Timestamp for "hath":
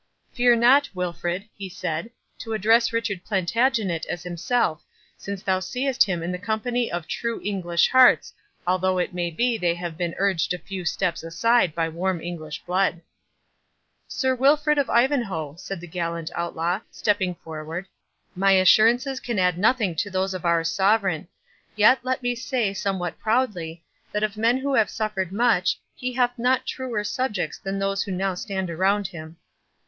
26.13-26.39